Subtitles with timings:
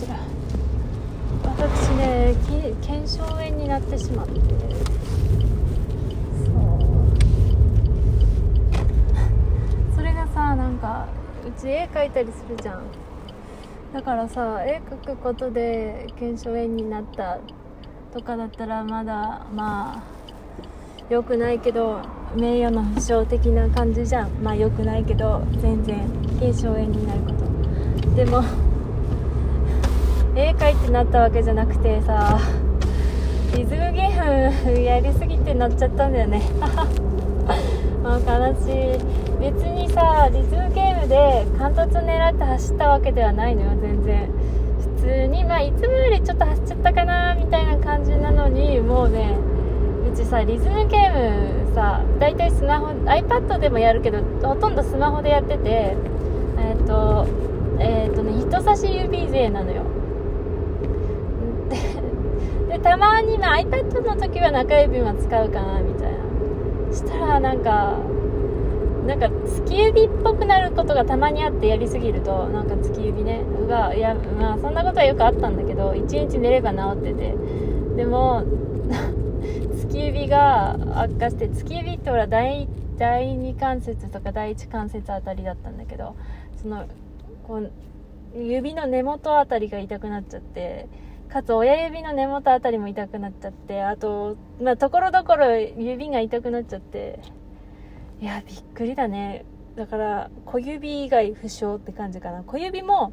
[0.00, 0.16] しら。
[1.44, 2.34] 私ね
[2.80, 4.32] 腱鞘炎になってしまって。
[4.34, 4.42] そう。
[9.94, 11.06] それがさなんか
[11.46, 12.82] うち絵描いたりするじゃん。
[13.92, 17.38] だからさ絵描くことで腱鞘炎になった
[18.14, 20.02] とかだったらまだまあ
[21.10, 22.00] 良くないけど
[22.36, 24.30] 名誉の負傷的な感じじゃん。
[24.42, 26.08] まあ良くないけど全然
[26.40, 28.14] 腱鞘炎になること。
[28.14, 28.42] でも
[30.34, 32.38] 絵描いてなったわけじゃなくてさ
[33.56, 36.40] リズムゲームやりすぎてなっちゃったんだよね。
[38.02, 38.98] まあ悲しい。
[39.40, 44.28] 別にさリズムゲームで貫突狙って走ったわけではないのよ全然。
[44.96, 45.44] 普通に。
[45.44, 49.34] まあいつもよりちょっと走っちゃったかなみたいな感じなのにもうね
[50.12, 55.96] うちさリズムゲームさ大体スマホ iPad でもやるけどほとんどスマホでやってて
[56.58, 57.26] えっ、ー、と
[57.80, 59.82] えっ、ー、とね人差し指勢なのよ。
[62.70, 66.94] でたまに、まあ、iPad の時は中指も使うかなみたいな。
[66.94, 67.98] したらなんか
[69.06, 77.34] なんか突き指っぽくなることがたまにあってやりすぎるとなんか突き指ねがいやまあそんなことはよくあったんだけど1日寝れば治ってて。
[77.96, 78.42] でも
[79.74, 82.68] 突き指が悪化して突き指ってほら第
[82.98, 86.14] 第2関節とか第1関節あたりだったんだけど
[86.56, 86.84] その
[87.46, 87.70] こう
[88.38, 90.86] 指の根元あたりが痛くなっちゃって
[91.32, 97.20] かつ親指の根元あたりも痛くなっちゃってあとまあところどころ指が痛くなっちゃって。
[98.20, 99.46] いやびっくりだね。
[99.76, 102.42] だから小指以外負傷って感じかな。
[102.42, 103.12] 小指も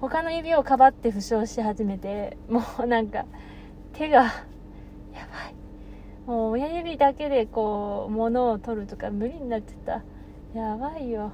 [0.00, 3.26] 他の指をかばって負傷し始めてもうなんか
[3.92, 5.54] 手がやばい。
[6.26, 10.02] もう親指だけでこう物を取るとか無理になっちゃっ
[10.54, 10.58] た。
[10.58, 11.30] やばいよ。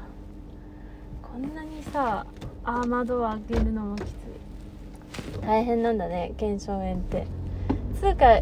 [1.22, 2.27] こんなにさ
[2.64, 4.11] アーマードを開けるのもきつい。
[5.42, 7.27] 大変なんだね腱鞘炎って。
[7.98, 8.36] つうか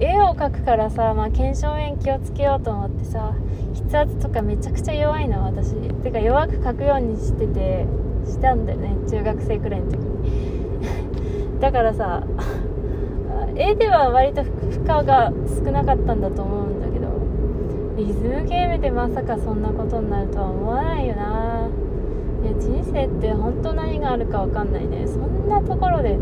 [0.00, 3.34] 絵を描くからさ、まあ、腱鞘炎気をつけようと思ってさ
[3.74, 5.74] 筆圧とかめちゃくちゃ弱いの私。
[6.02, 7.86] てか弱く描くようにしてて
[8.24, 10.80] したんだよね中学生くらいの時に。
[11.60, 12.22] だからさ
[13.56, 14.50] 絵では割と負
[14.80, 15.32] 荷が
[15.64, 17.08] 少なかったんだと思うんだけど
[17.96, 21.68] リズムゲームでまさかそんなことになるとは思わないよな。
[22.48, 25.06] や人生って本当何があるか分かんないね。
[25.06, 26.18] そんなところで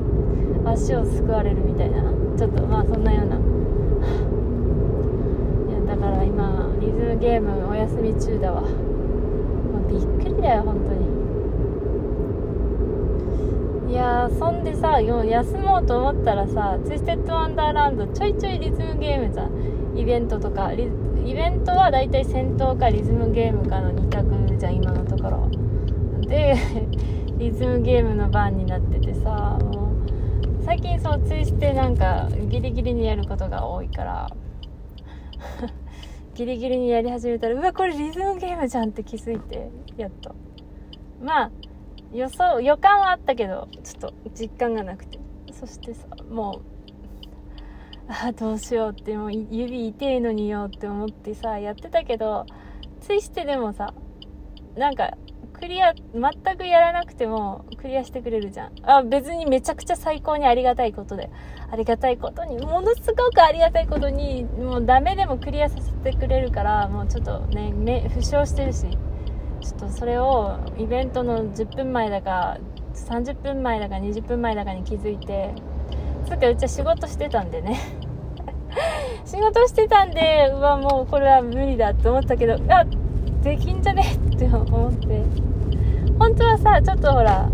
[0.64, 2.02] 足をすくわれるみたいな。
[2.36, 3.36] ちょっとまあそんなような。
[3.36, 3.40] い
[5.88, 8.60] やだから今リズムゲームお休み中だわ。
[8.62, 11.16] もうびっくりだよ本当に。
[13.92, 19.50] いやそんでさ休もうと思ったらさツイステッドワンダーランドちょいちょいリズムゲームじゃん
[19.96, 25.48] イベントとかイベントは大体戦闘かリズムゲームかの2択じゃん今のところ。
[26.26, 26.56] で
[27.38, 29.92] リズムゲームの番になっててさも
[30.60, 34.28] う最近そうツイステなんかギリギリにやることが多いから
[36.34, 40.34] ギリギリにやり始めたらうわこれリズムゲームじゃんって気づいてやっと。
[41.22, 41.50] まあ
[42.12, 45.18] 予想予感はあったけどちょっと実感がなくて。
[45.58, 46.60] そしてさも
[48.08, 52.46] うあどうしようってもう指痛えのによって思ってさやってたけど
[53.00, 53.94] ツイステでもさ
[54.76, 55.16] なんか
[55.58, 58.72] クリア、全くやらなくてもクリアしてくれるじゃん。
[58.82, 61.30] あ、別にめちゃくちゃ最高にありがたいことで。
[61.70, 68.86] ありがたいことに、ものすごくありがたいことに、もうダメでもクリアさせてくれるから、もうちょっとね、ね負傷してるし、
[69.62, 72.58] ちょっとそれをイベントの10分前だか、
[72.94, 75.54] 30分前だか20分前だかに気づいて、
[76.26, 77.78] つうかうちは仕事してたんでね。
[79.24, 82.86] 仕事してたんで、うわ、もうこれは無理だって思ったけど、あっ、
[83.46, 84.02] できんじゃね？
[84.34, 85.22] って思って。
[86.18, 87.48] 本当はさちょっとほら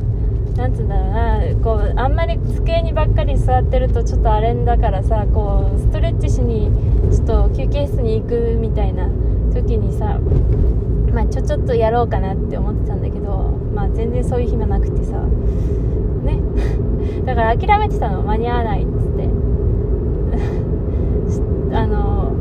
[0.56, 1.41] なんつうんだろうな。
[1.62, 6.70] こうあんまり机にばっかり座ってるとちょっとあれんだからさこうストレッチしに
[7.14, 9.06] ちょっと休憩室に行くみたいな
[9.52, 10.19] 時にさ
[11.12, 15.19] まあちょちょっとやろうかなって思ってたんだけどまあ全然そういう暇なくてさ。
[16.25, 16.40] ね。
[17.26, 18.22] だから諦めてたの。
[18.22, 19.28] 間に合わないっつって。
[21.76, 22.32] あの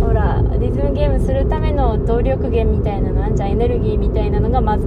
[0.00, 3.50] ほらリズムゲームするため動力源みたいなのあんじゃん。
[3.50, 4.86] エネルギーみたいなのがまず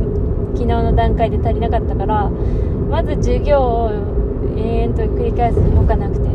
[0.54, 2.30] 昨日の段階で足りなかったから
[2.90, 3.92] まず授業を
[4.58, 6.28] 延々と繰り返すほかなくて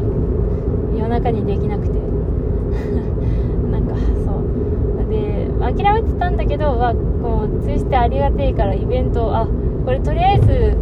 [0.96, 1.98] 夜中にできなくて。
[3.70, 5.10] なんかそう。
[5.10, 9.46] で諦めてたんだけどはこうツイしてありがてえからイベントあ
[9.84, 10.76] これとりあえず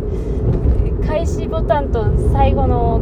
[1.07, 3.01] 開始ボタンと最後の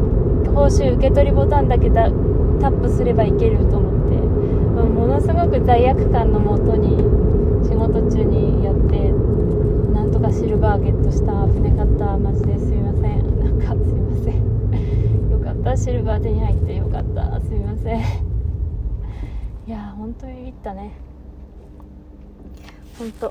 [0.55, 4.18] 報酬受け取りボタンだけタップすればいけると思って。
[5.19, 6.97] のすごく罪悪感のもとに
[7.69, 9.11] 仕事中にやって
[9.93, 13.41] なんとかシルバーゲットした船買ったマジですいません。
[13.41, 14.39] なんかすいません。
[15.31, 17.41] よかったシルバー手に入ってよかった。
[17.41, 18.01] すいません。
[19.67, 20.93] いや本当にビビったね。
[22.97, 23.31] 本当。